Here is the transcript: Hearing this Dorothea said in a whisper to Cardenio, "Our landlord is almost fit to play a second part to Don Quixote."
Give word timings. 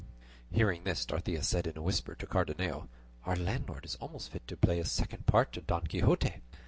Hearing 0.49 0.83
this 0.83 1.05
Dorothea 1.05 1.43
said 1.43 1.67
in 1.67 1.77
a 1.77 1.81
whisper 1.83 2.15
to 2.15 2.25
Cardenio, 2.25 2.89
"Our 3.23 3.35
landlord 3.35 3.85
is 3.85 3.97
almost 3.97 4.31
fit 4.31 4.47
to 4.47 4.57
play 4.57 4.79
a 4.79 4.83
second 4.85 5.27
part 5.27 5.53
to 5.53 5.61
Don 5.61 5.85
Quixote." 5.85 6.41